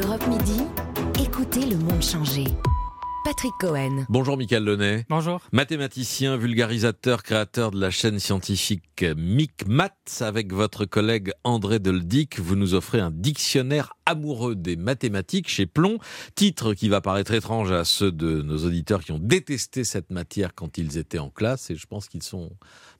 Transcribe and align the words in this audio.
Europe 0.00 0.24
Midi, 0.28 0.60
écoutez 1.20 1.66
le 1.66 1.76
monde 1.76 2.02
changer. 2.02 2.44
Patrick 3.24 3.52
Cohen. 3.58 4.04
Bonjour 4.08 4.36
Michael 4.36 4.64
Lenay. 4.64 5.06
Bonjour. 5.08 5.40
Mathématicien, 5.52 6.36
vulgarisateur, 6.36 7.22
créateur 7.22 7.72
de 7.72 7.80
la 7.80 7.90
chaîne 7.90 8.18
scientifique 8.18 9.04
MicMath. 9.16 10.22
Avec 10.22 10.52
votre 10.52 10.84
collègue 10.84 11.32
André 11.42 11.78
Deldic, 11.78 12.38
vous 12.38 12.54
nous 12.54 12.74
offrez 12.74 13.00
un 13.00 13.10
dictionnaire 13.10 13.94
amoureux 14.08 14.54
des 14.54 14.76
mathématiques 14.76 15.48
chez 15.48 15.66
Plomb. 15.66 15.98
Titre 16.34 16.74
qui 16.74 16.88
va 16.88 17.00
paraître 17.00 17.32
étrange 17.32 17.70
à 17.70 17.84
ceux 17.84 18.10
de 18.12 18.42
nos 18.42 18.64
auditeurs 18.64 19.02
qui 19.04 19.12
ont 19.12 19.18
détesté 19.20 19.84
cette 19.84 20.10
matière 20.10 20.54
quand 20.54 20.78
ils 20.78 20.98
étaient 20.98 21.18
en 21.18 21.30
classe. 21.30 21.70
Et 21.70 21.76
je 21.76 21.86
pense 21.86 22.08
qu'ils 22.08 22.22
sont 22.22 22.50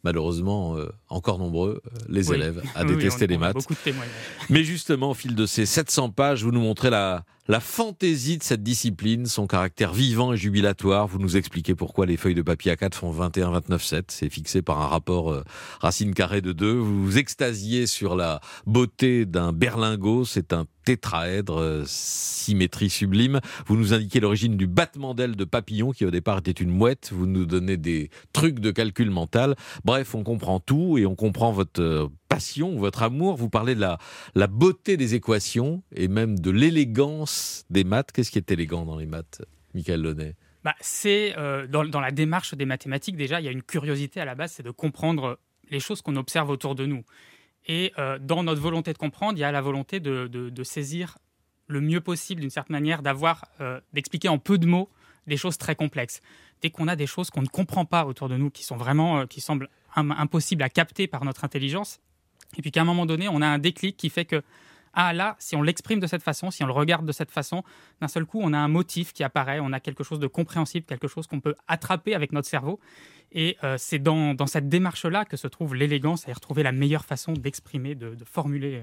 malheureusement 0.04 0.76
euh, 0.76 0.88
encore 1.08 1.38
nombreux, 1.38 1.82
euh, 1.86 1.90
les 2.08 2.28
Oui. 2.30 2.36
élèves, 2.36 2.62
à 2.74 2.82
oui, 2.84 2.96
détester 2.96 3.24
on 3.24 3.28
les 3.28 3.38
maths. 3.38 3.54
Beaucoup 3.54 3.74
de 3.74 3.78
témoignages. 3.78 4.12
Mais 4.50 4.62
justement, 4.64 5.10
au 5.10 5.14
fil 5.14 5.34
de 5.34 5.46
ces 5.46 5.66
700 5.66 6.10
pages, 6.10 6.44
vous 6.44 6.52
nous 6.52 6.60
montrez 6.60 6.88
la, 6.90 7.24
la 7.48 7.58
fantaisie 7.58 8.38
de 8.38 8.42
cette 8.44 8.62
discipline, 8.62 9.26
son 9.26 9.46
caractère 9.48 9.92
vivant 9.92 10.32
et 10.32 10.36
jubilatoire. 10.36 11.08
Vous 11.08 11.18
nous 11.18 11.36
expliquez 11.36 11.74
pourquoi 11.74 12.06
les 12.06 12.16
feuilles 12.16 12.34
de 12.36 12.42
papier 12.42 12.72
A4 12.74 12.94
font 12.94 13.10
21, 13.10 13.50
29, 13.50 13.82
7. 13.82 14.10
C'est 14.12 14.30
fixé 14.30 14.62
par 14.62 14.80
un 14.80 14.86
rapport 14.86 15.32
euh, 15.32 15.42
racine 15.80 16.14
carrée 16.14 16.42
de 16.42 16.52
2. 16.52 16.70
Vous 16.74 17.04
vous 17.04 17.18
extasiez 17.18 17.86
sur 17.88 18.14
la 18.14 18.40
beauté 18.66 19.26
d'un 19.26 19.52
berlingot. 19.52 20.24
C'est 20.24 20.52
un 20.52 20.66
tétraèdre, 20.88 21.58
euh, 21.58 21.82
symétrie 21.84 22.88
sublime. 22.88 23.40
Vous 23.66 23.76
nous 23.76 23.92
indiquez 23.92 24.20
l'origine 24.20 24.56
du 24.56 24.66
battement 24.66 25.12
d'aile 25.12 25.36
de 25.36 25.44
papillon 25.44 25.92
qui 25.92 26.06
au 26.06 26.10
départ 26.10 26.38
était 26.38 26.50
une 26.50 26.70
mouette. 26.70 27.10
Vous 27.12 27.26
nous 27.26 27.44
donnez 27.44 27.76
des 27.76 28.08
trucs 28.32 28.58
de 28.58 28.70
calcul 28.70 29.10
mental. 29.10 29.54
Bref, 29.84 30.14
on 30.14 30.24
comprend 30.24 30.60
tout 30.60 30.96
et 30.96 31.04
on 31.04 31.14
comprend 31.14 31.52
votre 31.52 31.82
euh, 31.82 32.08
passion, 32.30 32.78
votre 32.78 33.02
amour. 33.02 33.36
Vous 33.36 33.50
parlez 33.50 33.74
de 33.74 33.82
la, 33.82 34.46
beauté 34.46 34.96
des 34.96 35.14
équations 35.14 35.82
et 35.94 36.08
même 36.08 36.38
de 36.38 36.50
l'élégance 36.50 37.66
des 37.68 37.84
maths. 37.84 38.10
Qu'est-ce 38.10 38.30
qui 38.30 38.38
est 38.38 38.50
élégant 38.50 38.86
dans 38.86 38.96
les 38.96 39.04
maths, 39.04 39.42
Michael 39.74 40.00
Launay? 40.00 40.36
Bah, 40.64 40.74
c'est 40.80 41.34
euh, 41.36 41.66
dans 41.66 42.00
la 42.00 42.12
démarche 42.12 42.54
des 42.54 42.64
mathématiques 42.64 43.18
déjà, 43.18 43.42
il 43.42 43.44
y 43.44 43.48
a 43.48 43.52
une 43.52 43.62
curiosité 43.62 44.22
à 44.22 44.24
la 44.24 44.34
base, 44.34 44.52
c'est 44.52 44.62
de 44.62 44.70
comprendre 44.70 45.38
les 45.68 45.80
choses 45.80 46.00
qu'on 46.00 46.16
observe 46.16 46.48
autour 46.48 46.74
de 46.74 46.86
nous. 46.86 47.04
Et 47.66 47.92
euh, 47.98 48.18
dans 48.18 48.42
notre 48.42 48.60
volonté 48.60 48.92
de 48.92 48.98
comprendre, 48.98 49.36
il 49.38 49.40
y 49.40 49.44
a 49.44 49.52
la 49.52 49.60
volonté 49.60 50.00
de, 50.00 50.26
de- 50.26 50.48
saisir 50.64 51.18
le 51.66 51.80
mieux 51.80 52.00
possible, 52.00 52.40
d'une 52.40 52.50
certaine 52.50 52.74
manière, 52.76 53.02
d'avoir, 53.02 53.44
euh, 53.60 53.80
d'expliquer 53.92 54.28
en 54.28 54.38
peu 54.38 54.56
de 54.58 54.66
mots 54.66 54.88
des 55.26 55.36
choses 55.36 55.58
très 55.58 55.74
complexes. 55.74 56.22
Dès 56.62 56.70
qu'on 56.70 56.88
a 56.88 56.96
des 56.96 57.06
choses 57.06 57.28
qu'on 57.30 57.42
ne 57.42 57.48
comprend 57.48 57.84
pas 57.84 58.06
autour 58.06 58.28
de 58.30 58.36
nous, 58.36 58.50
qui 58.50 58.64
sont 58.64 58.76
vraiment, 58.76 59.18
euh, 59.20 59.26
qui 59.26 59.40
semblent 59.42 59.68
im- 59.94 60.10
impossibles 60.12 60.62
à 60.62 60.70
capter 60.70 61.06
par 61.06 61.24
notre 61.26 61.44
intelligence, 61.44 62.00
et 62.56 62.62
puis 62.62 62.70
qu'à 62.70 62.80
un 62.80 62.84
moment 62.84 63.04
donné, 63.04 63.28
on 63.28 63.42
a 63.42 63.46
un 63.46 63.58
déclic 63.58 63.98
qui 63.98 64.08
fait 64.08 64.24
que 64.24 64.42
ah 65.00 65.12
là, 65.12 65.36
si 65.38 65.54
on 65.54 65.62
l'exprime 65.62 66.00
de 66.00 66.08
cette 66.08 66.24
façon, 66.24 66.50
si 66.50 66.64
on 66.64 66.66
le 66.66 66.72
regarde 66.72 67.06
de 67.06 67.12
cette 67.12 67.30
façon, 67.30 67.62
d'un 68.00 68.08
seul 68.08 68.26
coup, 68.26 68.40
on 68.42 68.52
a 68.52 68.58
un 68.58 68.66
motif 68.66 69.12
qui 69.12 69.22
apparaît, 69.22 69.60
on 69.60 69.72
a 69.72 69.78
quelque 69.78 70.02
chose 70.02 70.18
de 70.18 70.26
compréhensible, 70.26 70.84
quelque 70.86 71.06
chose 71.06 71.28
qu'on 71.28 71.38
peut 71.38 71.54
attraper 71.68 72.16
avec 72.16 72.32
notre 72.32 72.48
cerveau. 72.48 72.80
Et 73.30 73.56
euh, 73.62 73.76
c'est 73.78 74.00
dans, 74.00 74.34
dans 74.34 74.48
cette 74.48 74.68
démarche-là 74.68 75.24
que 75.24 75.36
se 75.36 75.46
trouve 75.46 75.76
l'élégance 75.76 76.26
et 76.26 76.32
retrouver 76.32 76.64
la 76.64 76.72
meilleure 76.72 77.04
façon 77.04 77.32
d'exprimer, 77.32 77.94
de, 77.94 78.16
formuler 78.24 78.82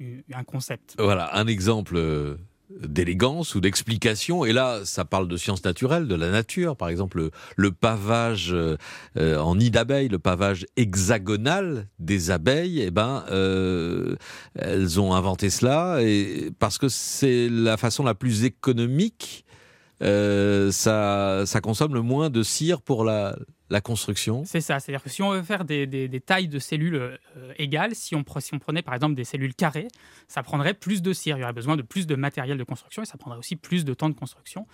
euh, 0.00 0.20
un 0.32 0.44
concept. 0.44 0.94
Voilà, 1.00 1.36
un 1.36 1.48
exemple 1.48 1.96
euh, 1.96 2.36
d'élégance 2.70 3.54
ou 3.54 3.60
d'explication. 3.60 4.44
Et 4.44 4.52
là, 4.52 4.80
ça 4.84 5.04
parle 5.04 5.28
de 5.28 5.36
sciences 5.36 5.64
naturelles, 5.64 6.08
de 6.08 6.14
la 6.14 6.30
nature. 6.30 6.76
Par 6.76 6.88
exemple, 6.88 7.30
le, 7.56 7.72
pavage 7.72 8.52
euh, 8.52 8.76
en 9.16 9.56
nid 9.56 9.70
d'abeilles, 9.70 10.08
le 10.08 10.18
pavage 10.18 10.66
hexagonal 10.76 11.88
des 11.98 12.30
abeilles, 12.30 12.82
eh 12.82 12.90
ben, 12.90 13.24
euh, 13.30 14.16
elles 14.54 15.00
ont 15.00 15.14
inventé 15.14 15.50
cela 15.50 15.98
parce 16.58 16.78
que 16.78 16.88
c'est 16.88 17.48
la 17.48 17.76
façon 17.76 18.02
la 18.04 18.14
plus 18.14 18.44
économique. 18.44 19.44
euh, 20.02 20.70
ça, 20.72 21.44
ça 21.46 21.60
consomme 21.60 21.94
le 21.94 22.02
moins 22.02 22.30
de 22.30 22.42
cire 22.42 22.82
pour 22.82 23.04
la, 23.04 23.36
la 23.68 23.80
construction. 23.80 24.44
C'est 24.44 24.60
ça, 24.60 24.78
c'est-à-dire 24.78 25.02
que 25.02 25.10
si 25.10 25.22
on 25.22 25.30
veut 25.32 25.42
faire 25.42 25.64
des, 25.64 26.22
tailles 26.24 26.48
de 26.48 26.58
cellules 26.58 26.94
euh, 26.94 27.52
égales, 27.58 27.94
si 27.94 28.14
on, 28.14 28.22
prenait 28.22 28.82
par 28.82 28.94
exemple 28.94 29.14
des 29.14 29.24
cellules 29.24 29.54
carrées, 29.54 29.88
ça 30.28 30.42
prendrait 30.42 30.74
plus 30.74 31.02
de 31.02 31.12
cire, 31.12 31.36
il 31.36 31.40
y 31.40 31.42
aurait 31.42 31.52
besoin 31.52 31.76
de 31.76 31.82
plus 31.82 32.06
de 32.06 32.14
matériel 32.14 32.58
de 32.58 32.64
construction 32.64 33.02
et 33.02 33.06
ça 33.06 33.18
prendrait 33.18 33.38
aussi 33.38 33.56
plus 33.56 33.84
de 33.84 33.92
temps 33.92 34.08
de 34.08 34.14
construction. 34.14 34.66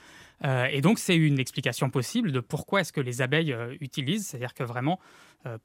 Euh, 0.45 0.67
et 0.71 0.81
donc 0.81 0.99
c'est 0.99 1.17
une 1.17 1.39
explication 1.39 1.89
possible 1.89 2.33
de 2.33 2.41
pourquoi 2.41 2.83
est-ce 2.83 2.93
que 2.93 3.01
les 3.01 3.23
abeilles 3.23 3.53
euh, 3.53 3.75
utilisent, 3.81 4.27
c'est-à-dire 4.27 4.55
que 4.55 4.65
vraiment, 4.65 4.99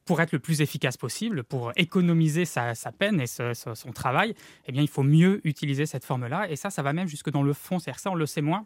pour 0.06 0.22
être 0.22 0.32
le 0.32 0.40
plus 0.40 0.62
efficace 0.62 0.98
possible, 0.98 1.44
pour 1.44 1.72
économiser 1.76 2.46
sa, 2.46 2.74
peine 2.98 3.22
et 3.22 3.28
son 3.28 3.92
travail, 3.94 4.34
eh 4.66 4.72
bien 4.72 4.82
il 4.82 4.88
faut 4.88 5.04
mieux 5.04 5.40
utiliser 5.44 5.86
cette 5.86 6.04
forme-là. 6.04 6.50
Et 6.50 6.56
ça, 6.56 6.72
ça 6.72 6.82
va 6.82 6.94
même 6.94 7.08
jusque 7.08 7.30
dans 7.30 7.44
le 7.44 7.54
fond, 7.54 7.78
c'est-à-dire 7.78 8.00
ça 8.00 8.10
on 8.10 8.16
le 8.16 8.26
sait 8.26 8.42
moins. 8.42 8.66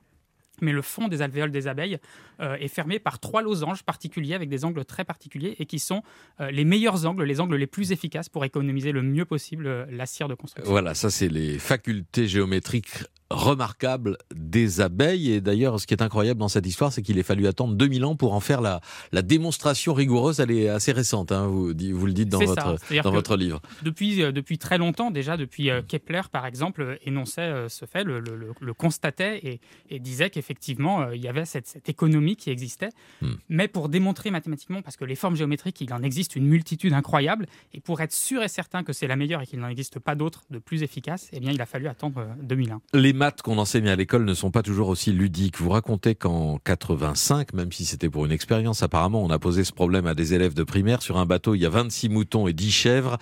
Mais 0.61 0.71
le 0.71 0.81
fond 0.81 1.07
des 1.07 1.21
alvéoles 1.21 1.51
des 1.51 1.67
abeilles 1.67 1.99
euh, 2.39 2.55
est 2.55 2.67
fermé 2.67 2.99
par 2.99 3.19
trois 3.19 3.41
losanges 3.41 3.83
particuliers 3.83 4.35
avec 4.35 4.49
des 4.49 4.65
angles 4.65 4.85
très 4.85 5.03
particuliers 5.03 5.55
et 5.59 5.65
qui 5.65 5.79
sont 5.79 6.03
euh, 6.39 6.51
les 6.51 6.65
meilleurs 6.65 7.05
angles, 7.05 7.23
les 7.23 7.39
angles 7.39 7.55
les 7.55 7.67
plus 7.67 7.91
efficaces 7.91 8.29
pour 8.29 8.45
économiser 8.45 8.91
le 8.91 9.01
mieux 9.01 9.25
possible 9.25 9.67
euh, 9.67 9.85
la 9.89 10.05
cire 10.05 10.27
de 10.27 10.35
construction. 10.35 10.71
Voilà, 10.71 10.93
ça 10.93 11.09
c'est 11.09 11.29
les 11.29 11.59
facultés 11.59 12.27
géométriques 12.27 13.03
remarquables 13.31 14.17
des 14.35 14.81
abeilles. 14.81 15.31
Et 15.31 15.41
d'ailleurs, 15.41 15.79
ce 15.79 15.87
qui 15.87 15.93
est 15.93 16.01
incroyable 16.01 16.39
dans 16.39 16.47
cette 16.47 16.65
histoire, 16.65 16.91
c'est 16.93 17.01
qu'il 17.01 17.19
a 17.19 17.23
fallu 17.23 17.47
attendre 17.47 17.75
2000 17.75 18.05
ans 18.05 18.15
pour 18.15 18.33
en 18.33 18.39
faire 18.39 18.61
la, 18.61 18.81
la 19.11 19.21
démonstration 19.21 19.93
rigoureuse. 19.93 20.39
Elle 20.39 20.51
est 20.51 20.69
assez 20.69 20.91
récente, 20.91 21.31
hein, 21.31 21.47
vous, 21.47 21.67
le 21.73 22.13
dites 22.13 22.29
dans, 22.29 22.39
votre, 22.39 22.77
dans 23.03 23.35
livre. 23.35 23.61
Depuis, 23.83 24.21
euh, 24.23 24.31
depuis 24.31 24.57
très 24.57 24.77
longtemps 24.77 25.11
déjà, 25.11 25.37
depuis 25.37 25.69
euh, 25.69 25.81
Kepler 25.81 26.21
par 26.31 26.45
exemple, 26.45 26.81
euh, 26.81 26.95
énonçait 27.05 27.51
ce 27.69 27.85
fait, 27.85 28.03
le, 28.03 28.19
le- 28.19 28.35
le- 28.35 28.53
le 28.59 28.73
constatait 28.73 29.39
et, 29.43 29.59
et 29.89 29.99
disait 29.99 30.29
qu'effectivement 30.29 31.09
il 31.11 31.21
y 31.21 31.27
avait 31.27 31.45
cette, 31.45 31.67
cette 31.67 31.89
économie 31.89 32.35
qui 32.35 32.49
existait. 32.49 32.89
Hmm. 33.21 33.33
Mais 33.49 33.67
pour 33.67 33.89
démontrer 33.89 34.31
mathématiquement, 34.31 34.81
parce 34.81 34.97
que 34.97 35.05
les 35.05 35.15
formes 35.15 35.35
géométriques, 35.35 35.79
il 35.81 35.93
en 35.93 36.03
existe 36.03 36.35
une 36.35 36.45
multitude 36.47 36.93
incroyable, 36.93 37.45
et 37.73 37.79
pour 37.79 38.01
être 38.01 38.13
sûr 38.13 38.43
et 38.43 38.47
certain 38.47 38.83
que 38.83 38.93
c'est 38.93 39.07
la 39.07 39.15
meilleure 39.15 39.41
et 39.41 39.45
qu'il 39.47 39.59
n'en 39.59 39.67
existe 39.69 39.99
pas 39.99 40.15
d'autres 40.15 40.43
de 40.49 40.59
plus 40.59 40.83
efficaces, 40.83 41.29
eh 41.33 41.39
bien 41.39 41.51
il 41.51 41.61
a 41.61 41.65
fallu 41.65 41.87
attendre 41.87 42.19
euh, 42.19 42.27
2001. 42.43 42.81
Les 42.93 43.13
maths 43.21 43.43
qu'on 43.43 43.59
enseigne 43.59 43.87
à 43.87 43.95
l'école 43.95 44.25
ne 44.25 44.33
sont 44.33 44.49
pas 44.49 44.63
toujours 44.63 44.89
aussi 44.89 45.11
ludiques. 45.11 45.59
Vous 45.59 45.69
racontez 45.69 46.15
qu'en 46.15 46.57
85, 46.57 47.53
même 47.53 47.71
si 47.71 47.85
c'était 47.85 48.09
pour 48.09 48.25
une 48.25 48.31
expérience, 48.31 48.81
apparemment, 48.81 49.23
on 49.23 49.29
a 49.29 49.37
posé 49.37 49.63
ce 49.63 49.71
problème 49.71 50.07
à 50.07 50.15
des 50.15 50.33
élèves 50.33 50.55
de 50.55 50.63
primaire. 50.63 51.03
Sur 51.03 51.19
un 51.19 51.27
bateau, 51.27 51.53
il 51.53 51.61
y 51.61 51.67
a 51.67 51.69
26 51.69 52.09
moutons 52.09 52.47
et 52.47 52.53
10 52.53 52.71
chèvres. 52.71 53.19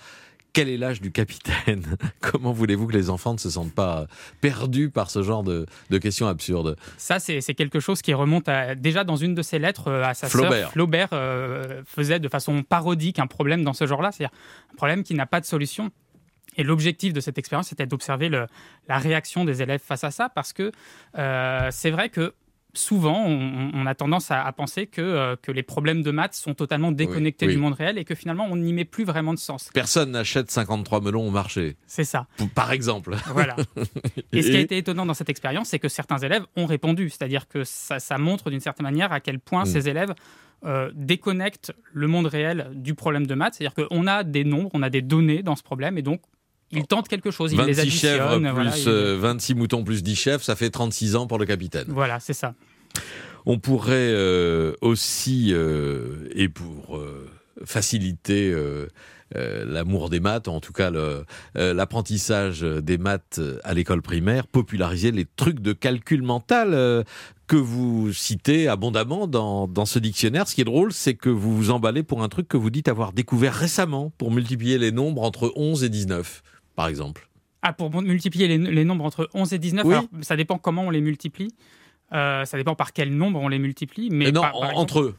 Quel 0.54 0.70
est 0.70 0.78
l'âge 0.78 1.02
du 1.02 1.12
capitaine? 1.12 1.84
Comment 2.22 2.50
voulez-vous 2.50 2.86
que 2.86 2.94
les 2.94 3.10
enfants 3.10 3.34
ne 3.34 3.38
se 3.38 3.50
sentent 3.50 3.74
pas 3.74 4.06
perdus 4.40 4.88
par 4.88 5.10
ce 5.10 5.22
genre 5.22 5.42
de, 5.42 5.66
de 5.90 5.98
questions 5.98 6.28
absurdes? 6.28 6.78
Ça, 6.96 7.18
c'est 7.18 7.42
quelque 7.54 7.78
chose 7.78 8.00
qui 8.00 8.14
remonte 8.14 8.48
à, 8.48 8.74
déjà 8.74 9.04
dans 9.04 9.16
une 9.16 9.34
de 9.34 9.42
ses 9.42 9.58
lettres 9.58 9.88
euh, 9.88 10.02
à 10.02 10.14
sa 10.14 10.30
Flaubert. 10.30 10.52
sœur. 10.52 10.70
Flaubert 10.72 11.08
euh, 11.12 11.82
faisait 11.84 12.20
de 12.20 12.28
façon 12.28 12.62
parodique 12.62 13.18
un 13.18 13.26
problème 13.26 13.64
dans 13.64 13.74
ce 13.74 13.86
genre-là, 13.86 14.12
c'est-à-dire 14.12 14.34
un 14.72 14.76
problème 14.76 15.02
qui 15.02 15.12
n'a 15.12 15.26
pas 15.26 15.42
de 15.42 15.46
solution. 15.46 15.90
Et 16.56 16.64
l'objectif 16.64 17.12
de 17.12 17.20
cette 17.20 17.38
expérience, 17.38 17.68
c'était 17.68 17.86
d'observer 17.86 18.28
la 18.28 18.98
réaction 18.98 19.44
des 19.44 19.62
élèves 19.62 19.80
face 19.80 20.04
à 20.04 20.10
ça, 20.10 20.28
parce 20.28 20.52
que 20.52 20.72
euh, 21.18 21.68
c'est 21.70 21.90
vrai 21.90 22.08
que 22.08 22.34
souvent, 22.74 23.24
on, 23.26 23.70
on 23.74 23.86
a 23.86 23.94
tendance 23.94 24.30
à, 24.30 24.44
à 24.44 24.52
penser 24.52 24.86
que, 24.86 25.00
euh, 25.00 25.36
que 25.40 25.50
les 25.52 25.62
problèmes 25.62 26.02
de 26.02 26.10
maths 26.10 26.34
sont 26.34 26.54
totalement 26.54 26.92
déconnectés 26.92 27.46
oui. 27.46 27.54
du 27.54 27.58
monde 27.58 27.74
réel 27.74 27.98
et 27.98 28.04
que 28.04 28.14
finalement, 28.14 28.46
on 28.50 28.56
n'y 28.56 28.72
met 28.72 28.84
plus 28.84 29.04
vraiment 29.04 29.34
de 29.34 29.38
sens. 29.38 29.70
Personne 29.74 30.12
n'achète 30.12 30.50
53 30.50 31.00
melons 31.00 31.26
au 31.26 31.30
marché, 31.30 31.76
C'est 31.86 32.04
ça. 32.04 32.26
par 32.54 32.72
exemple. 32.72 33.16
Voilà. 33.32 33.56
Et 34.32 34.42
ce 34.42 34.50
qui 34.50 34.56
a 34.56 34.60
été 34.60 34.76
étonnant 34.76 35.06
dans 35.06 35.14
cette 35.14 35.28
expérience, 35.28 35.68
c'est 35.68 35.78
que 35.78 35.88
certains 35.88 36.18
élèves 36.18 36.44
ont 36.56 36.66
répondu. 36.66 37.10
C'est-à-dire 37.10 37.48
que 37.48 37.64
ça, 37.64 37.98
ça 37.98 38.18
montre 38.18 38.50
d'une 38.50 38.60
certaine 38.60 38.84
manière 38.84 39.12
à 39.12 39.20
quel 39.20 39.38
point 39.40 39.64
Mm. 39.64 39.66
ces 39.66 39.88
élèves 39.88 40.14
euh, 40.64 40.90
déconnectent 40.94 41.72
le 41.92 42.06
monde 42.06 42.26
réel 42.26 42.70
du 42.74 42.94
problème 42.94 43.26
de 43.26 43.34
maths. 43.34 43.54
C'est-à-dire 43.54 43.88
qu'on 43.88 44.06
a 44.06 44.22
des 44.24 44.44
nombres, 44.44 44.70
on 44.74 44.82
a 44.82 44.90
des 44.90 45.02
données 45.02 45.42
dans 45.42 45.56
ce 45.56 45.62
problème, 45.62 45.98
et 45.98 46.02
donc 46.02 46.20
ils 46.72 46.86
tentent 46.86 47.08
quelque 47.08 47.30
chose, 47.30 47.50
les 47.52 47.56
26 47.72 47.90
chèvres 47.90 48.22
additionnent. 48.24 48.42
plus 48.44 48.52
voilà, 48.52 48.76
ils- 48.78 48.88
euh, 48.88 49.16
26 49.18 49.54
moutons 49.54 49.84
plus 49.84 50.02
10 50.02 50.16
chèvres, 50.16 50.42
ça 50.42 50.56
fait 50.56 50.70
36 50.70 51.16
ans 51.16 51.26
pour 51.26 51.38
le 51.38 51.46
capitaine. 51.46 51.86
Voilà, 51.88 52.20
c'est 52.20 52.32
ça. 52.32 52.54
On 53.46 53.58
pourrait 53.58 53.94
euh, 54.12 54.74
aussi, 54.80 55.50
euh, 55.52 56.28
et 56.34 56.48
pour 56.48 56.96
euh, 56.98 57.28
faciliter 57.64 58.54
l'amour 59.34 60.10
des 60.10 60.18
maths, 60.20 60.48
en 60.48 60.60
tout 60.60 60.72
cas 60.72 60.90
l'apprentissage 61.54 62.62
des 62.62 62.98
maths 62.98 63.40
à 63.64 63.74
l'école 63.74 64.02
primaire, 64.02 64.46
populariser 64.46 65.12
les 65.12 65.24
trucs 65.36 65.60
de 65.60 65.72
calcul 65.72 66.22
mental 66.22 67.04
que 67.46 67.56
vous 67.56 68.12
citez 68.12 68.68
abondamment 68.68 69.26
dans, 69.26 69.66
dans 69.68 69.86
ce 69.86 69.98
dictionnaire. 69.98 70.48
Ce 70.48 70.54
qui 70.54 70.60
est 70.60 70.64
drôle, 70.64 70.92
c'est 70.92 71.14
que 71.14 71.28
vous 71.28 71.56
vous 71.56 71.70
emballez 71.70 72.02
pour 72.02 72.22
un 72.22 72.28
truc 72.28 72.48
que 72.48 72.56
vous 72.56 72.70
dites 72.70 72.88
avoir 72.88 73.12
découvert 73.12 73.54
récemment 73.54 74.12
pour 74.18 74.30
multiplier 74.30 74.78
les 74.78 74.92
nombres 74.92 75.22
entre 75.22 75.52
11 75.56 75.84
et 75.84 75.88
19, 75.88 76.42
par 76.80 76.88
exemple. 76.88 77.28
Ah, 77.60 77.74
pour 77.74 77.90
multiplier 78.00 78.48
les, 78.48 78.56
les 78.56 78.84
nombres 78.84 79.04
entre 79.04 79.28
11 79.34 79.52
et 79.52 79.58
19, 79.58 79.84
Oui. 79.84 79.92
alors, 79.92 80.06
ça 80.22 80.34
dépend 80.34 80.56
comment 80.56 80.84
on 80.84 80.90
les 80.90 81.02
multiplie. 81.02 81.52
Euh, 82.14 82.46
ça 82.46 82.56
dépend 82.56 82.74
par 82.74 82.94
quel 82.94 83.14
nombre 83.14 83.38
on 83.38 83.48
les 83.48 83.58
multiplie. 83.58 84.08
Mais 84.10 84.28
Euh, 84.28 84.32
non, 84.32 84.40
par- 84.40 84.52
par 84.52 84.60
en- 84.60 84.64
exemple- 84.64 84.80
entre 84.80 85.00
eux. 85.00 85.14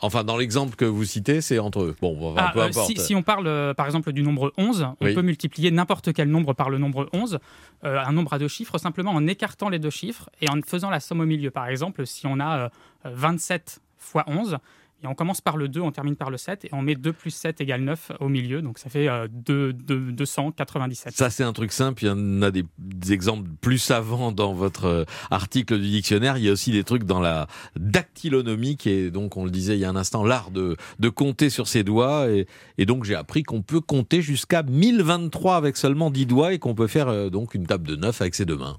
Enfin, 0.00 0.22
dans 0.22 0.36
l'exemple 0.36 0.76
que 0.76 0.84
vous 0.84 1.04
citez, 1.04 1.40
c'est 1.40 1.58
entre 1.58 1.80
eux. 1.82 1.96
Bon, 2.00 2.34
ah, 2.36 2.50
peu 2.52 2.60
euh, 2.60 2.66
importe. 2.66 2.98
si, 2.98 3.14
on 3.16 3.22
parle, 3.22 3.46
euh, 3.48 3.74
par 3.74 3.86
exemple, 3.86 4.12
du 4.12 4.22
nombre 4.22 4.52
11, 4.58 4.86
on 5.00 5.14
peut 5.14 5.22
multiplier 5.22 5.70
n'importe 5.72 6.12
quel 6.12 6.28
nombre 6.30 6.52
par 6.52 6.70
le 6.70 6.78
nombre 6.78 7.08
11, 7.12 7.38
euh, 7.84 7.98
un 7.98 8.12
nombre 8.12 8.32
à 8.34 8.38
deux 8.38 8.48
chiffres, 8.48 8.78
simplement 8.78 9.10
en 9.12 9.26
écartant 9.26 9.68
les 9.68 9.78
deux 9.80 9.90
chiffres 9.90 10.30
et 10.40 10.48
en 10.48 10.60
faisant 10.64 10.90
la 10.90 11.00
somme 11.00 11.20
au 11.20 11.26
milieu. 11.26 11.50
Par 11.50 11.66
exemple, 11.68 12.06
si 12.06 12.26
on 12.26 12.38
a 12.38 12.70
27 13.04 13.80
fois 13.98 14.24
11, 14.28 14.58
on 15.06 15.14
commence 15.14 15.40
par 15.40 15.56
le 15.56 15.68
2, 15.68 15.80
on 15.80 15.92
termine 15.92 16.16
par 16.16 16.30
le 16.30 16.36
7, 16.36 16.64
et 16.64 16.68
on 16.72 16.82
met 16.82 16.94
2 16.94 17.12
plus 17.12 17.30
7 17.30 17.60
égale 17.60 17.82
9 17.82 18.12
au 18.20 18.28
milieu, 18.28 18.62
donc 18.62 18.78
ça 18.78 18.90
fait 18.90 19.08
2, 19.30 19.72
297. 19.72 21.14
Ça, 21.14 21.30
c'est 21.30 21.44
un 21.44 21.52
truc 21.52 21.72
simple, 21.72 22.04
il 22.04 22.08
y 22.08 22.10
en 22.10 22.42
a 22.42 22.50
des, 22.50 22.64
exemples 23.10 23.48
plus 23.60 23.78
savants 23.78 24.32
dans 24.32 24.54
votre 24.54 24.86
euh, 24.86 25.04
article 25.30 25.78
du 25.78 25.88
dictionnaire, 25.88 26.38
il 26.38 26.44
y 26.44 26.48
a 26.48 26.52
aussi 26.52 26.72
des 26.72 26.84
trucs 26.84 27.04
dans 27.04 27.20
la 27.20 27.46
dactylonomie, 27.76 28.76
qui 28.76 28.90
est 28.90 29.10
donc, 29.10 29.36
on 29.36 29.44
le 29.44 29.50
disait 29.50 29.76
il 29.76 29.80
y 29.80 29.84
a 29.84 29.90
un 29.90 29.96
instant, 29.96 30.24
l'art 30.24 30.50
de, 30.50 30.76
de 30.98 31.08
compter 31.08 31.50
sur 31.50 31.68
ses 31.68 31.84
doigts, 31.84 32.28
et, 32.30 32.46
et 32.78 32.86
donc 32.86 33.04
j'ai 33.04 33.14
appris 33.14 33.42
qu'on 33.42 33.62
peut 33.62 33.80
compter 33.80 34.22
jusqu'à 34.22 34.62
1023 34.62 35.56
avec 35.56 35.76
seulement 35.76 36.10
10 36.10 36.26
doigts, 36.26 36.52
et 36.52 36.58
qu'on 36.58 36.74
peut 36.74 36.86
faire 36.86 37.08
euh, 37.08 37.30
donc 37.30 37.54
une 37.54 37.66
table 37.66 37.86
de 37.86 37.96
9 37.96 38.20
avec 38.20 38.34
ses 38.34 38.44
deux 38.44 38.56
mains. 38.56 38.78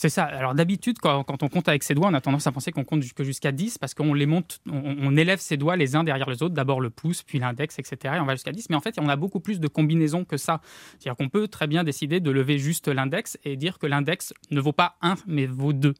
C'est 0.00 0.10
ça. 0.10 0.22
Alors 0.22 0.54
d'habitude, 0.54 1.00
quand, 1.00 1.24
on 1.28 1.48
compte 1.48 1.68
avec 1.68 1.82
ses 1.82 1.92
doigts, 1.92 2.06
on 2.06 2.14
a 2.14 2.20
tendance 2.20 2.46
à 2.46 2.52
penser 2.52 2.70
qu'on 2.70 2.84
compte 2.84 3.02
que 3.12 3.24
jusqu'à 3.24 3.50
10 3.50 3.78
parce 3.78 3.94
qu'on 3.94 4.14
les 4.14 4.26
monte, 4.26 4.60
on, 4.70 5.16
élève 5.16 5.40
ses 5.40 5.56
doigts 5.56 5.74
les 5.74 5.96
uns 5.96 6.04
derrière 6.04 6.30
les 6.30 6.40
autres, 6.40 6.54
d'abord 6.54 6.80
le 6.80 6.88
pouce, 6.88 7.24
puis 7.24 7.40
l'index, 7.40 7.80
etc. 7.80 8.14
Et 8.14 8.20
on 8.20 8.24
va 8.24 8.36
jusqu'à 8.36 8.52
10. 8.52 8.70
Mais 8.70 8.76
en 8.76 8.80
fait, 8.80 8.94
on 9.00 9.08
a 9.08 9.16
beaucoup 9.16 9.40
plus 9.40 9.58
de 9.58 9.66
combinaisons 9.66 10.24
que 10.24 10.36
ça. 10.36 10.60
C'est-à-dire 11.00 11.16
qu'on 11.16 11.28
peut 11.28 11.48
très 11.48 11.66
bien 11.66 11.82
décider 11.82 12.20
de 12.20 12.30
lever 12.30 12.58
juste 12.58 12.86
l'index 12.86 13.38
et 13.42 13.56
dire 13.56 13.80
que 13.80 13.88
l'index 13.88 14.32
ne 14.52 14.60
vaut 14.60 14.70
pas 14.70 14.98
1, 15.02 15.16
mais 15.26 15.46
vaut 15.46 15.72
2. 15.72 15.94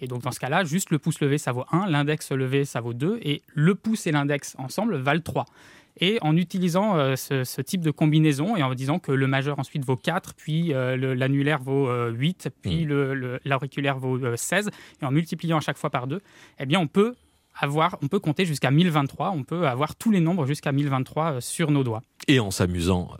Et 0.00 0.08
donc 0.08 0.22
dans 0.22 0.32
ce 0.32 0.40
cas-là, 0.40 0.64
juste 0.64 0.90
le 0.90 0.98
pouce 0.98 1.20
levé, 1.20 1.38
ça 1.38 1.52
vaut 1.52 1.64
1, 1.70 1.86
l'index 1.86 2.32
levé, 2.32 2.64
ça 2.64 2.80
vaut 2.80 2.92
2, 2.92 3.20
et 3.22 3.42
le 3.54 3.76
pouce 3.76 4.08
et 4.08 4.10
l'index 4.10 4.56
ensemble 4.58 4.96
valent 4.96 5.22
3. 5.22 5.46
Et 6.00 6.18
en 6.22 6.36
utilisant 6.36 6.96
euh, 6.96 7.14
ce, 7.16 7.60
type 7.60 7.80
de 7.80 7.90
combinaison 7.90 8.56
et 8.56 8.62
en 8.62 8.74
disant 8.74 8.98
que 8.98 9.12
le 9.12 9.26
majeur 9.26 9.58
ensuite 9.58 9.84
vaut 9.84 9.96
4, 9.96 10.34
puis 10.34 10.72
euh, 10.72 11.14
l'annulaire 11.14 11.60
vaut 11.62 11.88
8, 12.10 12.46
euh, 12.46 12.50
puis 12.62 12.86
mmh. 12.86 13.38
l'auriculaire 13.44 13.98
vaut 13.98 14.36
16, 14.36 14.70
et 15.00 15.04
en 15.04 15.12
multipliant 15.12 15.58
à 15.58 15.60
chaque 15.60 15.78
fois 15.78 15.90
par 15.90 16.06
2, 16.06 16.20
eh 16.58 16.66
bien 16.66 16.80
on 16.80 16.88
peut 16.88 17.14
avoir, 17.56 17.96
on 18.02 18.08
peut 18.08 18.18
compter 18.18 18.44
jusqu'à 18.44 18.72
1023, 18.72 19.30
on 19.30 19.44
peut 19.44 19.68
avoir 19.68 19.94
tous 19.94 20.10
les 20.10 20.18
nombres 20.18 20.44
jusqu'à 20.46 20.72
1023 20.72 21.40
sur 21.40 21.70
nos 21.70 21.84
doigts. 21.84 22.02
Et 22.26 22.40
en 22.40 22.50
s'amusant, 22.50 23.12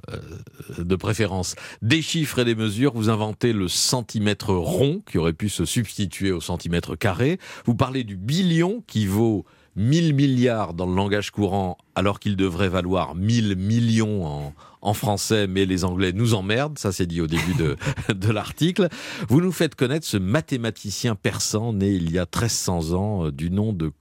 de 0.76 0.96
préférence, 0.96 1.54
des 1.82 2.02
chiffres 2.02 2.40
et 2.40 2.44
des 2.44 2.56
mesures, 2.56 2.92
vous 2.94 3.10
inventez 3.10 3.52
le 3.52 3.68
centimètre 3.68 4.52
rond 4.52 5.02
qui 5.08 5.18
aurait 5.18 5.34
pu 5.34 5.48
se 5.48 5.64
substituer 5.64 6.32
au 6.32 6.40
centimètre 6.40 6.96
carré. 6.96 7.38
Vous 7.64 7.76
parlez 7.76 8.02
du 8.02 8.16
billion 8.16 8.82
qui 8.88 9.06
vaut 9.06 9.44
1000 9.76 10.14
milliards 10.14 10.74
dans 10.74 10.86
le 10.86 10.94
langage 10.94 11.30
courant 11.30 11.76
alors 11.94 12.20
qu'il 12.20 12.36
devrait 12.36 12.68
valoir 12.68 13.14
1000 13.14 13.56
millions 13.56 14.52
en, 14.80 14.94
français, 14.94 15.46
mais 15.46 15.64
les 15.64 15.84
Anglais 15.84 16.12
nous 16.12 16.34
emmerdent, 16.34 16.78
ça 16.78 16.92
c'est 16.92 17.06
dit 17.06 17.20
au 17.20 17.26
début 17.26 17.54
de, 17.54 17.76
de 18.14 18.30
l'article. 18.30 18.88
Vous 19.28 19.40
nous 19.40 19.52
faites 19.52 19.74
connaître 19.74 20.06
ce 20.06 20.18
mathématicien 20.18 21.14
persan 21.14 21.72
né 21.72 21.90
il 21.90 22.12
y 22.12 22.18
a 22.18 22.26
1300 22.26 22.92
ans 22.92 23.26
euh, 23.26 23.32
du 23.32 23.50
nom 23.50 23.72
de 23.72 23.92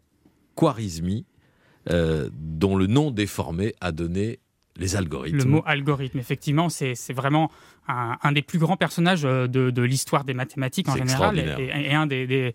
Khwarizmi, 0.55 1.25
euh, 1.89 2.29
dont 2.33 2.75
le 2.75 2.87
nom 2.87 3.11
déformé 3.11 3.73
a 3.81 3.91
donné 3.91 4.39
les 4.77 4.95
algorithmes. 4.95 5.37
Le 5.37 5.45
mot 5.45 5.63
algorithme, 5.65 6.19
effectivement, 6.19 6.69
c'est 6.69 7.13
vraiment 7.13 7.51
un, 7.87 8.31
des 8.31 8.41
plus 8.41 8.59
grands 8.59 8.77
personnages 8.77 9.25
euh, 9.25 9.47
de, 9.47 9.81
l'histoire 9.81 10.23
des 10.23 10.33
mathématiques 10.33 10.89
en 10.89 10.95
général 10.95 11.37
et, 11.37 11.93
un 11.93 12.07
des, 12.07 12.53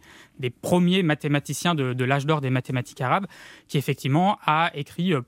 premiers 0.62 1.02
mathématiciens 1.02 1.74
de, 1.74 1.92
de 1.92 2.04
l'âge 2.04 2.26
d'or 2.26 2.40
des 2.40 2.50
mathématiques 2.50 3.00
arabes 3.00 3.26
qui 3.68 3.78
effectivement 3.78 4.38
a 4.46 4.70
écrit 4.74 5.12
euh, 5.12 5.20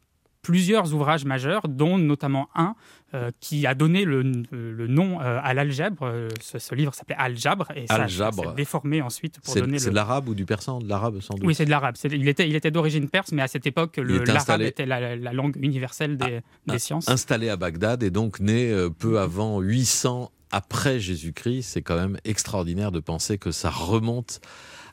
plusieurs 0.42 0.94
ouvrages 0.94 1.24
majeurs, 1.24 1.62
dont 1.68 1.98
notamment 1.98 2.48
un 2.54 2.74
euh, 3.14 3.30
qui 3.40 3.66
a 3.66 3.74
donné 3.74 4.04
le, 4.04 4.22
nom 4.22 5.20
euh, 5.20 5.40
à 5.42 5.52
l'algèbre. 5.52 6.02
Euh, 6.04 6.28
ce, 6.40 6.74
livre 6.74 6.94
s'appelait 6.94 7.16
Aljabre 7.18 7.66
et 7.74 7.86
ça 7.86 8.06
s'est 8.08 8.54
déformé 8.56 9.02
ensuite 9.02 9.40
pour 9.40 9.54
donner. 9.54 9.78
C'est 9.78 9.90
de 9.90 9.94
l'arabe 9.94 10.28
ou 10.28 10.34
du 10.34 10.46
persan 10.46 10.78
De 10.78 10.88
l'arabe 10.88 11.20
sans 11.20 11.34
doute. 11.34 11.44
Oui, 11.44 11.54
c'est 11.54 11.64
de 11.64 11.70
l'arabe. 11.70 11.96
Il 12.04 12.28
était, 12.28 12.48
il 12.48 12.54
était 12.54 12.70
d'origine 12.70 13.08
perse, 13.08 13.32
mais 13.32 13.42
à 13.42 13.48
cette 13.48 13.66
époque, 13.66 13.96
l'arabe 13.98 14.62
était 14.62 14.86
la, 14.86 15.16
langue 15.32 15.56
universelle 15.60 16.16
des, 16.16 16.40
ah, 16.68 16.78
sciences. 16.78 17.08
Installé 17.08 17.48
à 17.48 17.56
Bagdad 17.56 18.02
et 18.02 18.10
donc 18.10 18.40
né 18.40 18.72
peu 18.98 19.18
avant 19.18 19.60
800 19.60 20.30
après 20.52 21.00
Jésus-Christ. 21.00 21.62
C'est 21.62 21.82
quand 21.82 21.96
même 21.96 22.16
extraordinaire 22.24 22.92
de 22.92 23.00
penser 23.00 23.38
que 23.38 23.50
ça 23.50 23.70
remonte 23.70 24.40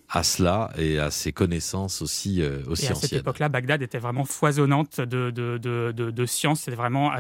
à 0.09 0.24
cela 0.24 0.69
et 0.77 1.00
à 1.00 1.12
ses 1.12 1.33
connaissances 1.33 2.01
aussi, 2.01 2.42
euh, 2.42 2.63
aussi 2.68 2.86
et 2.86 2.89
à 2.89 2.95
cette 2.95 3.12
époque-là, 3.12 3.50
Bagdad 3.50 3.81
était 3.81 3.98
vraiment 3.98 4.24
foisonnante 4.24 5.01
de, 5.01 5.31
de, 5.31 5.57
de, 5.57 5.92
de, 5.92 6.25
sciences. 6.25 6.62
C'était 6.62 6.77
vraiment 6.77 7.12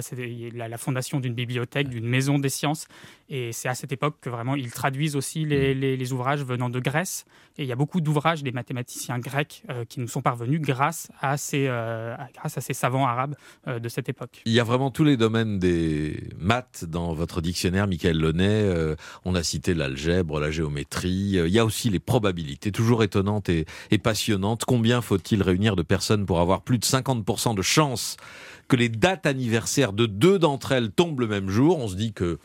la, 0.53 0.67
la, 0.69 0.77
fondation 0.77 1.19
d'une 1.19 1.33
bibliothèque, 1.33 1.89
d'une 1.89 2.07
maison 2.07 2.39
des 2.39 2.47
sciences. 2.47 2.87
Et 3.29 3.51
c'est 3.51 3.67
à 3.67 3.75
cette 3.75 3.91
époque 3.91 4.15
que 4.21 4.29
vraiment 4.29 4.55
ils 4.55 4.71
traduisent 4.71 5.17
aussi 5.17 5.43
les, 5.43 5.75
mm. 5.75 5.79
les, 5.79 6.13
ouvrages 6.13 6.43
venant 6.45 6.69
de 6.69 6.79
Grèce. 6.79 7.25
Et 7.57 7.63
il 7.63 7.67
y 7.67 7.73
a 7.73 7.75
beaucoup 7.75 7.99
d'ouvrages 7.99 8.41
des 8.41 8.53
mathématiciens 8.53 9.19
grecs 9.19 9.63
euh, 9.69 9.83
qui 9.83 9.99
nous 9.99 10.07
sont 10.07 10.21
parvenus 10.21 10.61
grâce 10.61 11.09
à 11.19 11.35
ces, 11.35 11.65
euh, 11.67 12.15
grâce 12.35 12.57
à 12.57 12.61
ces 12.61 12.73
savants 12.73 13.05
arabes 13.05 13.35
de 13.67 13.89
cette 13.89 14.07
époque. 14.07 14.41
Il 14.45 14.53
y 14.53 14.59
a 14.61 14.63
vraiment 14.63 14.91
tous 14.91 15.03
les 15.03 15.17
domaines 15.17 15.59
des 15.59 16.29
maths 16.37 16.85
dans 16.85 17.13
votre 17.13 17.41
dictionnaire, 17.41 17.87
Michael 17.87 18.17
Launay. 18.17 18.95
on 19.25 19.35
a 19.35 19.43
cité 19.43 19.73
l'algèbre, 19.73 20.39
la 20.39 20.51
géométrie. 20.51 21.31
il 21.33 21.49
y 21.49 21.59
a 21.59 21.65
aussi 21.65 21.89
les 21.89 21.99
probabilités 21.99 22.71
toujours 22.77 23.01
étonnante 23.03 23.49
et, 23.49 23.65
passionnante. 23.97 24.63
Combien 24.65 25.01
faut-il 25.01 25.41
réunir 25.41 25.75
de 25.75 25.81
personnes 25.81 26.27
pour 26.27 26.39
avoir 26.39 26.61
plus 26.61 26.77
de 26.77 26.85
50% 26.85 27.55
de 27.55 27.61
chances 27.63 28.17
que 28.67 28.75
les 28.75 28.87
dates 28.87 29.25
anniversaires 29.25 29.93
de 29.93 30.05
deux 30.05 30.37
d'entre 30.37 30.73
elles 30.73 30.91
tombent 30.91 31.21
le 31.21 31.27
même 31.27 31.49
jour? 31.49 31.79
On 31.79 31.87
se 31.87 31.95
dit 31.95 32.13
que 32.13 32.37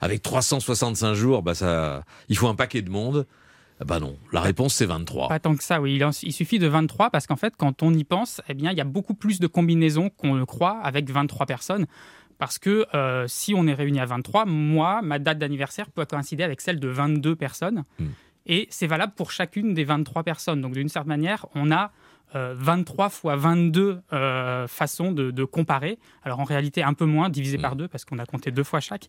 avec 0.00 0.22
365 0.22 1.12
jours, 1.12 1.42
bah 1.42 1.54
ça, 1.54 2.04
il 2.30 2.38
faut 2.38 2.48
un 2.48 2.54
paquet 2.54 2.80
de 2.80 2.90
monde. 2.90 3.26
Bah 3.84 4.00
non, 4.00 4.16
la 4.32 4.40
réponse 4.40 4.74
c'est 4.74 4.86
23. 4.86 5.28
Pas 5.28 5.38
tant 5.38 5.54
que 5.54 5.62
ça, 5.62 5.82
oui. 5.82 6.00
Il, 6.22 6.32
suffit 6.32 6.58
de 6.58 6.66
23 6.66 7.10
parce 7.10 7.26
qu'en 7.26 7.36
fait, 7.36 7.52
quand 7.58 7.82
on 7.82 7.92
y 7.92 8.04
pense, 8.04 8.40
eh 8.48 8.54
bien, 8.54 8.72
il 8.72 8.78
y 8.78 8.80
a 8.80 8.84
beaucoup 8.84 9.14
plus 9.14 9.40
de 9.40 9.46
combinaisons 9.46 10.08
qu'on 10.08 10.32
le 10.32 10.46
croit 10.46 10.80
avec 10.82 11.10
23 11.10 11.44
personnes. 11.44 11.86
Parce 12.38 12.58
que 12.58 12.86
euh, 12.94 13.26
si 13.28 13.54
on 13.54 13.66
est 13.66 13.74
réuni 13.74 14.00
à 14.00 14.06
23, 14.06 14.46
moi, 14.46 15.02
ma 15.02 15.18
date 15.18 15.38
d'anniversaire 15.38 15.90
peut 15.90 16.06
coïncider 16.06 16.42
avec 16.42 16.62
celle 16.62 16.80
de 16.80 16.88
22 16.88 17.36
personnes. 17.36 17.84
Hmm. 17.98 18.06
Et 18.46 18.66
c'est 18.70 18.86
valable 18.86 19.12
pour 19.14 19.32
chacune 19.32 19.74
des 19.74 19.84
23 19.84 20.22
personnes. 20.22 20.60
Donc 20.60 20.72
d'une 20.72 20.88
certaine 20.88 21.08
manière, 21.08 21.46
on 21.54 21.70
a 21.70 21.92
23 22.34 23.06
euh, 23.06 23.08
fois 23.08 23.36
22 23.36 24.00
euh, 24.12 24.66
façons 24.66 25.12
de, 25.12 25.44
comparer. 25.44 25.98
Alors 26.24 26.40
en 26.40 26.44
réalité 26.44 26.82
un 26.82 26.94
peu 26.94 27.04
moins, 27.04 27.28
divisé 27.28 27.58
par 27.58 27.74
mmh. 27.74 27.78
deux, 27.78 27.88
parce 27.88 28.04
qu'on 28.04 28.18
a 28.18 28.26
compté 28.26 28.50
deux 28.50 28.64
fois 28.64 28.80
chaque. 28.80 29.06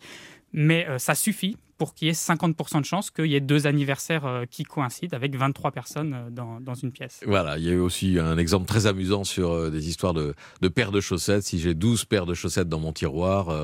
Mais 0.53 0.87
euh, 0.87 0.97
ça 0.97 1.15
suffit 1.15 1.57
pour 1.77 1.93
qu'il 1.93 2.07
y 2.07 2.09
ait 2.09 2.13
50% 2.13 2.79
de 2.79 2.85
chances 2.85 3.11
qu'il 3.11 3.27
y 3.27 3.35
ait 3.35 3.39
deux 3.39 3.67
anniversaires 3.67 4.45
qui 4.49 4.63
coïncident 4.63 5.15
avec 5.15 5.35
23 5.35 5.69
personnes 5.69 6.29
dans, 6.31 6.59
dans, 6.59 6.73
une 6.73 6.91
pièce. 6.91 7.19
Voilà, 7.27 7.59
il 7.59 7.65
y 7.65 7.69
a 7.69 7.73
eu 7.73 7.79
aussi 7.79 8.17
un 8.17 8.39
exemple 8.39 8.65
très 8.65 8.87
amusant 8.87 9.23
sur 9.23 9.69
des 9.69 9.87
histoires 9.87 10.15
de, 10.15 10.33
de, 10.61 10.67
paires 10.69 10.91
de 10.91 10.99
chaussettes. 11.01 11.43
Si 11.43 11.59
j'ai 11.59 11.75
12 11.75 12.05
paires 12.05 12.25
de 12.25 12.33
chaussettes 12.33 12.67
dans 12.67 12.79
mon 12.79 12.93
tiroir, 12.93 13.55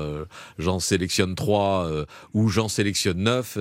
j'en 0.58 0.78
sélectionne 0.78 1.34
3 1.34 2.06
ou 2.34 2.48
j'en 2.50 2.68
sélectionne 2.68 3.18
9. 3.18 3.58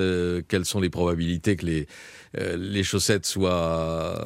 quelles 0.48 0.66
sont 0.66 0.82
les 0.82 0.92
probabilités 0.92 1.56
que 1.56 1.66
les, 1.66 1.88
les 2.56 2.84
chaussettes 2.84 3.26
soient... 3.26 4.22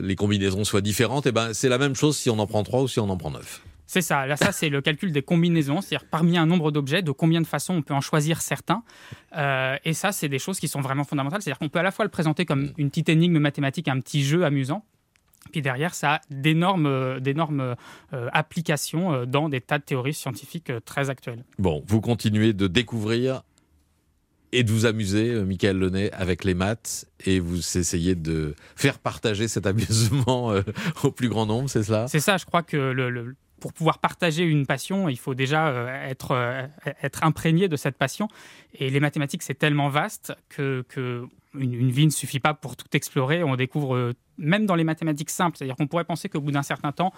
les 0.00 0.14
combinaisons 0.14 0.62
soient 0.62 0.80
différentes 0.80 0.95
et 1.00 1.28
eh 1.28 1.32
ben, 1.32 1.52
c'est 1.52 1.68
la 1.68 1.78
même 1.78 1.94
chose 1.94 2.16
si 2.16 2.30
on 2.30 2.38
en 2.38 2.46
prend 2.46 2.62
3 2.62 2.82
ou 2.82 2.88
si 2.88 3.00
on 3.00 3.08
en 3.08 3.16
prend 3.16 3.30
9. 3.30 3.62
C'est 3.86 4.02
ça. 4.02 4.26
Là, 4.26 4.36
ça, 4.36 4.50
c'est 4.52 4.68
le 4.68 4.80
calcul 4.80 5.12
des 5.12 5.22
combinaisons, 5.22 5.80
c'est-à-dire 5.80 6.08
parmi 6.10 6.36
un 6.36 6.46
nombre 6.46 6.72
d'objets, 6.72 7.02
de 7.02 7.12
combien 7.12 7.40
de 7.40 7.46
façons 7.46 7.74
on 7.74 7.82
peut 7.82 7.94
en 7.94 8.00
choisir 8.00 8.40
certains. 8.40 8.82
Euh, 9.36 9.76
et 9.84 9.94
ça, 9.94 10.10
c'est 10.10 10.28
des 10.28 10.40
choses 10.40 10.58
qui 10.58 10.68
sont 10.68 10.80
vraiment 10.80 11.04
fondamentales. 11.04 11.40
C'est-à-dire 11.40 11.58
qu'on 11.58 11.68
peut 11.68 11.78
à 11.78 11.84
la 11.84 11.92
fois 11.92 12.04
le 12.04 12.10
présenter 12.10 12.44
comme 12.44 12.64
mm. 12.64 12.72
une 12.78 12.90
petite 12.90 13.08
énigme 13.08 13.38
mathématique, 13.38 13.88
un 13.88 14.00
petit 14.00 14.24
jeu 14.24 14.44
amusant. 14.44 14.84
Puis 15.52 15.62
derrière, 15.62 15.94
ça 15.94 16.14
a 16.14 16.20
d'énormes, 16.30 17.20
d'énormes 17.20 17.76
euh, 18.12 18.28
applications 18.32 19.12
euh, 19.12 19.26
dans 19.26 19.48
des 19.48 19.60
tas 19.60 19.78
de 19.78 19.84
théories 19.84 20.14
scientifiques 20.14 20.72
très 20.84 21.08
actuelles. 21.08 21.44
Bon, 21.60 21.84
vous 21.86 22.00
continuez 22.00 22.52
de 22.52 22.66
découvrir 22.66 23.42
et 24.56 24.64
de 24.64 24.72
vous 24.72 24.86
amuser, 24.86 25.32
euh, 25.32 25.44
Michael 25.44 25.78
Lenay, 25.78 26.10
avec 26.12 26.42
les 26.42 26.54
maths 26.54 27.06
et 27.26 27.40
vous 27.40 27.58
essayez 27.76 28.14
de 28.14 28.54
faire 28.74 28.98
partager 28.98 29.48
cet 29.48 29.66
amusement 29.66 30.50
euh, 30.50 30.62
au 31.04 31.10
plus 31.10 31.28
grand 31.28 31.44
nombre, 31.44 31.68
c'est 31.68 31.82
cela? 31.82 32.08
C'est 32.08 32.20
ça, 32.20 32.38
je 32.38 32.46
crois 32.46 32.62
que 32.62 33.34
pour 33.60 33.74
pouvoir 33.74 33.98
partager 33.98 34.44
une 34.44 34.64
passion, 34.64 35.10
il 35.10 35.18
faut 35.18 35.34
déjà 35.34 35.68
euh, 35.68 36.08
être, 36.08 36.32
être 37.02 37.22
imprégné 37.22 37.68
de 37.68 37.76
cette 37.76 37.98
passion. 37.98 38.28
Et 38.78 38.88
les 38.88 39.00
mathématiques, 39.00 39.42
c'est 39.42 39.58
tellement 39.58 39.90
vaste 39.90 40.32
que, 40.48 40.84
que 40.88 41.26
une, 41.58 41.90
vie 41.90 42.06
ne 42.06 42.10
suffit 42.10 42.40
pas 42.40 42.54
pour 42.54 42.76
tout 42.76 42.86
explorer. 42.92 43.42
On 43.42 43.56
découvre, 43.56 43.94
euh, 43.94 44.12
même 44.38 44.66
dans 44.66 44.74
les 44.74 44.84
mathématiques 44.84 45.30
simples, 45.30 45.56
c'est-à-dire 45.56 45.76
qu'on 45.76 45.86
pourrait 45.86 46.04
penser 46.04 46.28
qu'au 46.28 46.40
bout 46.40 46.50
d'un 46.50 46.62
certain 46.62 46.92
temps, 46.92 47.12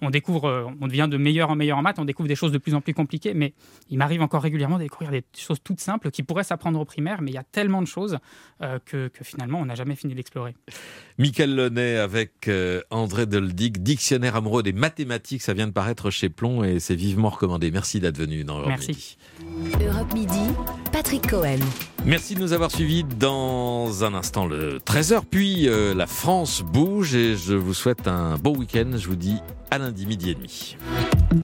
on 0.00 0.10
découvre, 0.10 0.46
euh, 0.46 0.64
on 0.80 0.86
devient 0.86 1.08
de 1.10 1.16
meilleur 1.16 1.50
en 1.50 1.56
meilleur 1.56 1.78
en 1.78 1.82
maths, 1.82 1.98
on 1.98 2.04
découvre 2.04 2.28
des 2.28 2.34
choses 2.34 2.52
de 2.52 2.58
plus 2.58 2.74
en 2.74 2.80
plus 2.80 2.94
compliquées, 2.94 3.34
mais 3.34 3.54
il 3.90 3.98
m'arrive 3.98 4.22
encore 4.22 4.42
régulièrement 4.42 4.78
de 4.78 4.84
découvrir 4.84 5.10
des 5.10 5.24
choses 5.36 5.58
toutes 5.62 5.80
simples 5.80 6.10
qui 6.10 6.22
pourraient 6.22 6.44
s'apprendre 6.44 6.80
au 6.80 6.84
primaire, 6.84 7.22
mais 7.22 7.30
il 7.30 7.34
y 7.34 7.38
a 7.38 7.44
tellement 7.44 7.82
de 7.82 7.86
choses 7.86 8.18
euh, 8.62 8.78
que, 8.84 9.10
finalement, 9.22 9.60
on 9.60 9.66
n'a 9.66 9.74
jamais 9.74 9.96
fini 9.96 10.14
d'explorer. 10.14 10.54
Michael 11.18 11.54
Lenay 11.54 11.98
avec 11.98 12.50
André 12.90 13.26
Doldig, 13.26 13.78
dictionnaire 13.78 14.36
amoureux 14.36 14.62
des 14.62 14.72
mathématiques, 14.72 15.42
ça 15.42 15.54
vient 15.54 15.66
de 15.66 15.72
paraître 15.72 16.10
chez 16.10 16.28
Plomb 16.28 16.64
et 16.64 16.80
c'est 16.80 16.94
vivement 16.94 17.28
recommandé. 17.28 17.70
Merci 17.70 18.00
d'être 18.00 18.18
venu 18.18 18.44
dans 18.44 18.58
Europe 18.58 18.68
Merci. 18.68 19.16
Midi. 19.40 19.84
Europe 19.84 20.12
Midi, 20.14 20.54
Patrick 21.02 21.28
Cohen. 21.28 21.58
Merci 22.06 22.36
de 22.36 22.40
nous 22.40 22.52
avoir 22.52 22.70
suivis 22.70 23.02
dans 23.02 24.04
un 24.04 24.14
instant 24.14 24.46
le 24.46 24.78
13h, 24.78 25.22
puis 25.28 25.68
euh, 25.68 25.94
la 25.94 26.06
France 26.06 26.62
bouge 26.62 27.16
et 27.16 27.34
je 27.36 27.54
vous 27.54 27.74
souhaite 27.74 28.06
un 28.06 28.36
bon 28.38 28.56
week-end. 28.56 28.88
Je 28.94 29.08
vous 29.08 29.16
dis 29.16 29.38
à 29.72 29.78
lundi 29.78 30.06
midi 30.06 30.30
et 30.30 30.34
demi. 30.36 30.76